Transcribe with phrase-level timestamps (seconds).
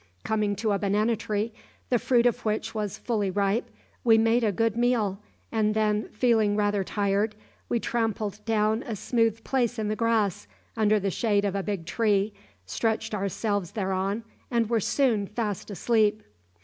[0.23, 1.53] Coming to a banana tree,
[1.89, 3.69] the fruit of which was fully ripe,
[4.03, 5.19] we made a good meal,
[5.51, 7.35] and then, feeling rather tired,
[7.69, 11.85] we trampled down a smooth place in the grass, under the shade of a big
[11.85, 12.33] tree,
[12.65, 16.23] stretched ourselves thereon, and were soon fast asleep.